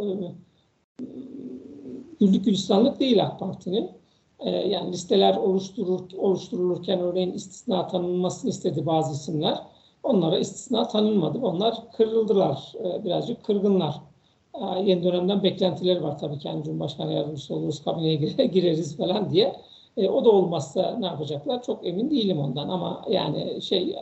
[2.19, 3.89] güllük gülistanlık değil AK Parti'nin.
[4.39, 9.57] E, yani listeler oluşturur, oluşturulurken örneğin istisna tanınmasını istedi bazı isimler.
[10.05, 11.39] Onlara istisna tanınmadı.
[11.41, 12.73] Onlar kırıldılar.
[12.83, 13.95] E, birazcık kırgınlar.
[14.53, 16.47] E, yeni dönemden beklentileri var tabii ki.
[16.47, 18.15] Yani Cumhurbaşkanı yardımcısı oluruz, kabineye
[18.45, 19.55] gireriz falan diye.
[19.97, 21.63] E, o da olmazsa ne yapacaklar?
[21.63, 23.95] Çok emin değilim ondan ama yani şey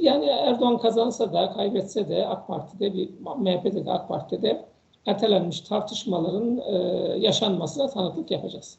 [0.00, 4.64] yani Erdoğan kazansa da kaybetse de AK Parti'de bir MHP'de de AK Parti'de de
[5.06, 6.74] ertelenmiş tartışmaların e,
[7.18, 8.78] yaşanmasına tanıklık yapacağız.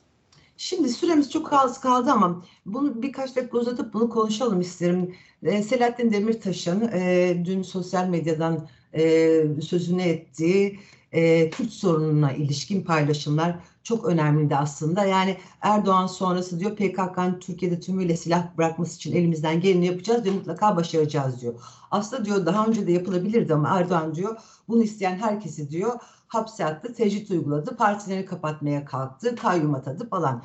[0.62, 5.16] Şimdi süremiz çok az kaldı ama bunu birkaç dakika uzatıp bunu konuşalım isterim.
[5.44, 10.80] E, Selahattin Demirtaş'ın e, dün sosyal medyadan e, sözünü ettiği
[11.12, 15.06] e, Kürt sorununa ilişkin paylaşımlar çok önemliydi aslında.
[15.06, 20.76] Yani Erdoğan sonrası diyor PKK'nın Türkiye'de tümüyle silah bırakması için elimizden geleni yapacağız ve mutlaka
[20.76, 21.54] başaracağız diyor.
[21.92, 26.00] Aslında diyor daha önce de yapılabilirdi ama Erdoğan diyor bunu isteyen herkesi diyor
[26.32, 30.44] hapse attı, tecrit uyguladı, partileri kapatmaya kalktı, kayyum atadı falan.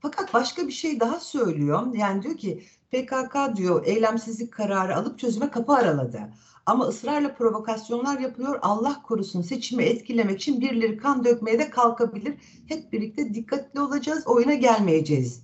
[0.00, 1.94] Fakat başka bir şey daha söylüyor.
[1.94, 6.20] Yani diyor ki PKK diyor eylemsizlik kararı alıp çözüme kapı araladı.
[6.66, 8.58] Ama ısrarla provokasyonlar yapıyor.
[8.62, 12.34] Allah korusun seçimi etkilemek için birileri kan dökmeye de kalkabilir.
[12.68, 14.26] Hep birlikte dikkatli olacağız.
[14.26, 15.42] Oyuna gelmeyeceğiz.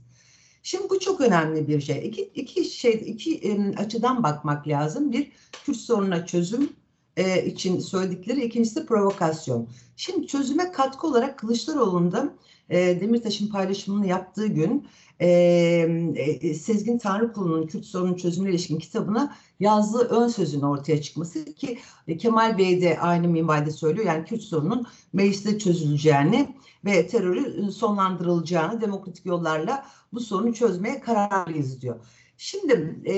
[0.62, 2.08] Şimdi bu çok önemli bir şey.
[2.08, 5.12] İki, iki şey, iki e, açıdan bakmak lazım.
[5.12, 5.32] Bir,
[5.64, 6.72] Kürt sorununa çözüm
[7.16, 8.44] e, için söyledikleri.
[8.44, 9.68] ikincisi provokasyon.
[9.96, 12.34] Şimdi çözüme katkı olarak Kılıçdaroğlu'nda
[12.70, 14.86] e, Demirtaş'ın paylaşımını yaptığı gün
[15.20, 15.28] e,
[16.16, 22.16] e, Sezgin Tanrıkulu'nun Kürt sorunun çözümüne ilişkin kitabına yazdığı ön sözün ortaya çıkması ki e,
[22.16, 24.06] Kemal Bey de aynı minvalde söylüyor.
[24.06, 31.96] Yani Kürt sorunun mecliste çözüleceğini ve terörü sonlandırılacağını demokratik yollarla bu sorunu çözmeye kararlıyız diyor.
[32.36, 33.14] Şimdi e,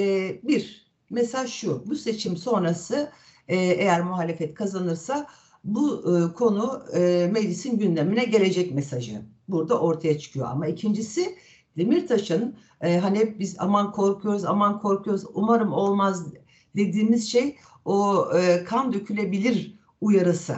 [0.48, 3.10] bir mesaj şu bu seçim sonrası
[3.48, 5.26] e, eğer muhalefet kazanırsa
[5.64, 10.46] bu e, konu e, meclisin gündemine gelecek mesajı burada ortaya çıkıyor.
[10.50, 11.36] Ama ikincisi
[11.76, 16.26] Demirtaş'ın e, hani hep biz aman korkuyoruz, aman korkuyoruz, umarım olmaz
[16.76, 20.56] dediğimiz şey o e, kan dökülebilir uyarısı.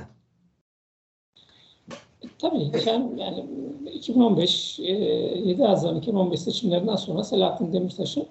[2.38, 3.46] Tabii sen yani
[3.94, 8.26] 2015, 7 Haziran 2015 seçimlerinden sonra Selahattin Demirtaş'ın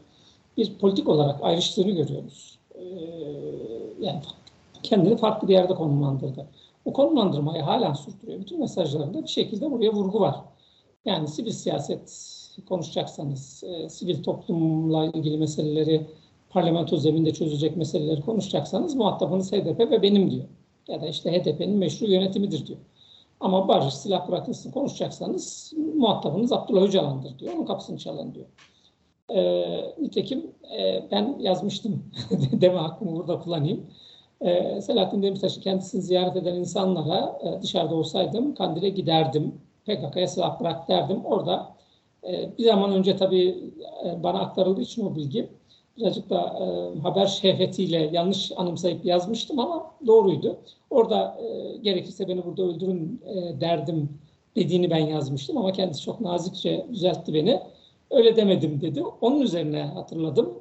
[0.57, 2.59] bir politik olarak ayrıştığını görüyoruz.
[3.99, 4.21] Yani
[4.87, 6.47] kendini farklı bir yerde konumlandırdı.
[6.85, 8.39] O konumlandırmayı halen sürdürüyor.
[8.39, 10.35] Bütün mesajlarında bir şekilde buraya vurgu var.
[11.05, 12.33] Yani sivil siyaset
[12.69, 16.07] konuşacaksanız, sivil toplumla ilgili meseleleri
[16.49, 20.45] parlamento zeminde çözecek meseleleri konuşacaksanız muhatabınız HDP ve benim diyor.
[20.87, 22.79] Ya da işte HDP'nin meşru yönetimidir diyor.
[23.39, 27.53] Ama barış, silah bırakılsın konuşacaksanız muhatabınız Abdullah Öcalan'dır diyor.
[27.53, 28.45] Onun kapısını çalın diyor.
[29.29, 32.03] E, nitekim e, ben yazmıştım
[32.51, 33.85] deme hakkımı burada kullanayım.
[34.41, 39.53] E, Selahattin Demirtaş'ı kendisini ziyaret eden insanlara e, dışarıda olsaydım Kandil'e giderdim.
[39.85, 41.25] PKK'ya silah bırak derdim.
[41.25, 41.77] Orada
[42.23, 43.73] e, bir zaman önce tabii
[44.05, 45.49] e, bana aktarıldığı için o bilgi
[45.97, 50.57] birazcık da e, haber şehvetiyle yanlış anımsayıp yazmıştım ama doğruydu.
[50.89, 51.37] Orada
[51.81, 53.21] gerekirse beni burada öldürün
[53.61, 54.09] derdim
[54.55, 57.61] dediğini ben yazmıştım ama kendisi çok nazikçe düzeltti beni.
[58.11, 59.03] Öyle demedim dedi.
[59.21, 60.53] Onun üzerine hatırladım.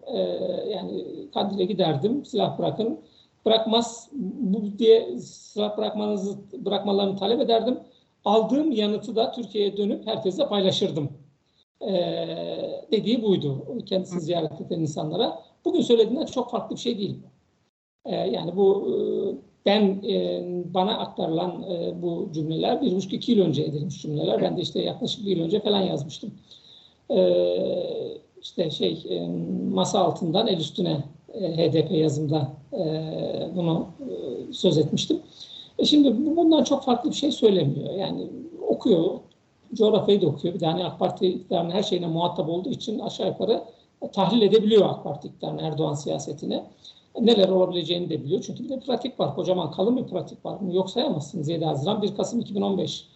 [0.71, 3.01] Yani Kandil'e giderdim, silah bırakın.
[3.47, 7.79] Bırakmaz bu diye silah bırakmanızı bırakmalarını talep ederdim.
[8.25, 11.11] Aldığım yanıtı da Türkiye'ye dönüp herkese paylaşırdım
[11.81, 11.93] e,
[12.93, 13.79] dediği buydu.
[13.87, 15.43] Kendisini ziyaret eden insanlara.
[15.65, 17.19] Bugün söylediğinden çok farklı bir şey değil.
[18.05, 18.97] E, yani bu e,
[19.67, 24.43] ben e, bana aktarılan e, bu cümleler bir buçuk iki yıl önce edilmiş cümleler.
[24.43, 26.35] Ben de işte yaklaşık bir yıl önce falan yazmıştım.
[27.11, 27.19] E,
[28.43, 29.21] işte şey
[29.71, 31.05] masa altından el üstüne
[31.41, 32.79] HDP yazımda e,
[33.57, 35.21] bunu e, söz etmiştim.
[35.79, 37.95] E şimdi bundan çok farklı bir şey söylemiyor.
[37.95, 38.27] Yani
[38.69, 39.05] okuyor,
[39.75, 40.55] coğrafyayı da okuyor.
[40.55, 43.63] Bir de hani AK Parti iktidarının her şeyine muhatap olduğu için aşağı yukarı
[44.13, 46.63] tahlil edebiliyor AK Parti iktidarının Erdoğan siyasetini.
[47.21, 48.43] Neler olabileceğini de biliyor.
[48.47, 49.35] Çünkü bir de pratik var.
[49.35, 50.59] Kocaman kalın bir pratik var.
[50.73, 53.09] Yok sayamazsınız 7 Haziran 1 Kasım 2015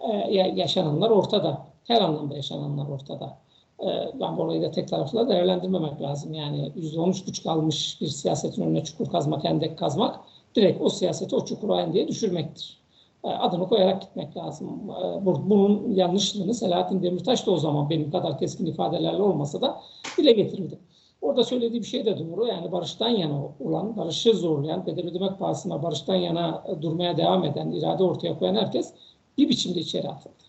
[0.00, 0.12] e,
[0.56, 1.66] yaşananlar ortada.
[1.84, 3.38] Her anlamda yaşananlar ortada.
[3.82, 3.86] E,
[4.20, 6.34] ben bu olayı da tek taraflı değerlendirmemek lazım.
[6.34, 10.20] Yani %13,5 almış bir siyasetin önüne çukur kazmak, endek kazmak
[10.54, 12.78] direkt o siyaseti o çukura endeye düşürmektir.
[13.24, 14.90] E, adını koyarak gitmek lazım.
[14.90, 19.80] E, bunun yanlışlığını Selahattin Demirtaş da o zaman benim kadar keskin ifadelerle olmasa da
[20.18, 20.78] dile getirildi.
[21.22, 22.46] Orada söylediği bir şey de doğru.
[22.46, 28.04] Yani barıştan yana olan, barışı zorlayan, bedel ödemek pahasına barıştan yana durmaya devam eden, irade
[28.04, 28.94] ortaya koyan herkes
[29.38, 30.47] bir biçimde içeri atıldı.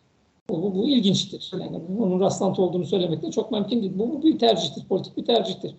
[0.49, 1.51] Bu, bu, ilginçtir.
[1.53, 3.93] Yani bunun rastlantı olduğunu söylemek de çok mümkün değil.
[3.95, 5.75] Bu, bu bir tercihtir, politik bir tercihtir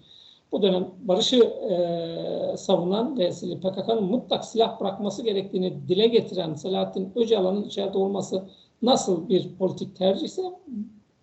[0.52, 3.30] bu dönem barışı e, savunan ve
[3.61, 8.44] PKK'nın mutlak silah bırakması gerektiğini dile getiren Selahattin Öcalan'ın içeride olması
[8.83, 10.42] nasıl bir politik tercihse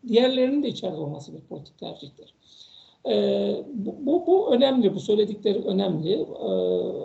[0.08, 2.34] diğerlerinin de içeride olması bir politik tercihtir.
[3.10, 6.14] E, bu, bu, bu önemli, bu söyledikleri önemli.
[6.14, 6.50] E,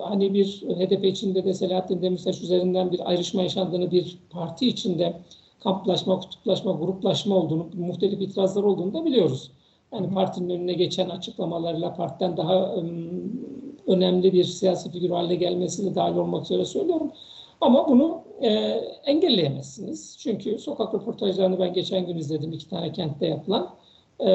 [0.00, 5.14] hani bir HDP içinde de Selahattin Demirtaş üzerinden bir ayrışma yaşandığını, bir parti içinde
[5.62, 9.50] kamplaşma, kutuplaşma, gruplaşma olduğunu, muhtelif itirazlar olduğunu da biliyoruz.
[9.92, 12.74] Yani partinin önüne geçen açıklamalarıyla partiden daha
[13.86, 17.12] önemli bir siyasi figür haline gelmesi de dahil olmak üzere söylüyorum.
[17.60, 18.48] Ama bunu e,
[19.04, 20.16] engelleyemezsiniz.
[20.18, 23.74] Çünkü sokak röportajlarını ben geçen gün izledim iki tane kentte yapılan.
[24.20, 24.28] E,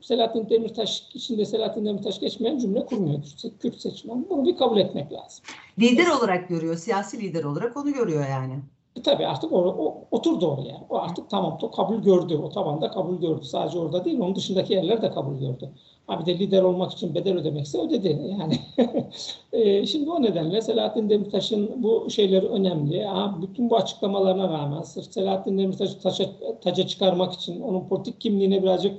[0.00, 4.26] Selahattin Demirtaş içinde Selahattin Demirtaş geçmeyen cümle kurmuyor Kürt, Kürt seçmen.
[4.30, 5.44] Bunu bir kabul etmek lazım.
[5.78, 8.54] Lider olarak görüyor, siyasi lider olarak onu görüyor yani.
[8.96, 10.86] E, tabii artık o, o, oturdu oraya.
[10.90, 12.36] O artık tamam o kabul gördü.
[12.44, 13.44] O tabanda kabul gördü.
[13.44, 15.70] Sadece orada değil, onun dışındaki yerler de kabul gördü.
[16.06, 18.36] Ha bir de lider olmak için bedel ödemekse ödedi.
[18.40, 18.58] Yani
[19.52, 23.04] e, şimdi o nedenle Selahattin Demirtaş'ın bu şeyleri önemli.
[23.04, 26.24] Ha, bütün bu açıklamalarına rağmen sırf Selahattin Demirtaş'ı taça,
[26.60, 28.94] taca çıkarmak için, onun politik kimliğine birazcık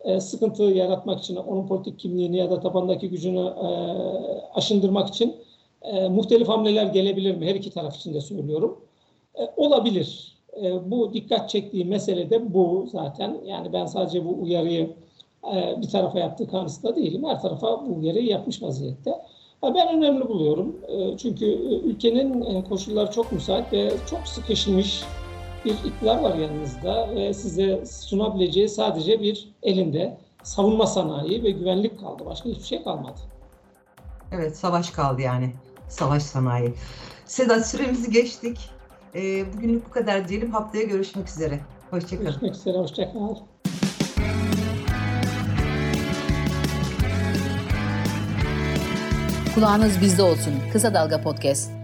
[0.00, 3.68] e, sıkıntı yaratmak için, onun politik kimliğini ya da tabandaki gücünü e,
[4.54, 5.36] aşındırmak için
[5.82, 7.46] e, muhtelif hamleler gelebilir mi?
[7.46, 8.80] Her iki taraf için de söylüyorum.
[9.38, 10.36] E, olabilir.
[10.62, 13.36] E, bu dikkat çektiği mesele de bu zaten.
[13.46, 14.90] Yani ben sadece bu uyarıyı
[15.54, 17.24] e, bir tarafa yaptığı kanısında değilim.
[17.24, 19.12] Her tarafa bu uyarıyı yapmış vaziyette.
[19.62, 20.76] Ben önemli buluyorum.
[21.18, 21.46] Çünkü
[21.84, 25.04] ülkenin koşulları çok müsait ve çok sıkışmış
[25.64, 32.22] bir iktidar var yanınızda ve size sunabileceği sadece bir elinde savunma sanayi ve güvenlik kaldı.
[32.26, 33.20] Başka hiçbir şey kalmadı.
[34.32, 35.52] Evet, savaş kaldı yani.
[35.88, 36.74] Savaş sanayi.
[37.24, 38.58] Sedat süremizi geçtik.
[39.14, 40.50] E, bugünlük bu kadar diyelim.
[40.50, 41.60] Haftaya görüşmek üzere.
[41.90, 42.24] Hoşçakalın.
[42.24, 42.78] Görüşmek üzere.
[42.78, 43.38] Hoşçakalın.
[49.54, 50.52] Kulağınız bizde olsun.
[50.72, 51.81] Kısa Dalga Podcast.